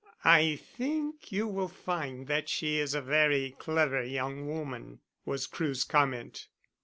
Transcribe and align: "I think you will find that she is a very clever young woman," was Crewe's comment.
"I 0.25 0.55
think 0.55 1.31
you 1.31 1.45
will 1.47 1.67
find 1.67 2.25
that 2.25 2.49
she 2.49 2.77
is 2.79 2.95
a 2.95 3.01
very 3.03 3.55
clever 3.59 4.01
young 4.03 4.47
woman," 4.47 5.01
was 5.25 5.45
Crewe's 5.45 5.83
comment. 5.83 6.47